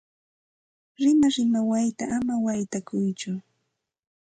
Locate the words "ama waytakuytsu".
2.17-3.31